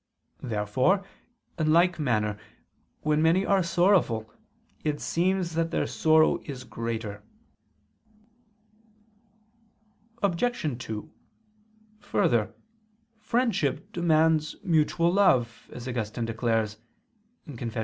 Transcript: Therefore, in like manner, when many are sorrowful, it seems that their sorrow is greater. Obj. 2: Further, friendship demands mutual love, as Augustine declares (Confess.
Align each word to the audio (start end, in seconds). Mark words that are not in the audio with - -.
Therefore, 0.41 1.05
in 1.59 1.71
like 1.71 1.99
manner, 1.99 2.39
when 3.01 3.21
many 3.21 3.45
are 3.45 3.61
sorrowful, 3.61 4.33
it 4.83 4.99
seems 4.99 5.53
that 5.53 5.69
their 5.69 5.85
sorrow 5.85 6.41
is 6.43 6.63
greater. 6.63 7.21
Obj. 10.23 10.79
2: 10.83 11.13
Further, 11.99 12.51
friendship 13.19 13.91
demands 13.91 14.55
mutual 14.63 15.13
love, 15.13 15.69
as 15.71 15.87
Augustine 15.87 16.25
declares 16.25 16.77
(Confess. 17.55 17.79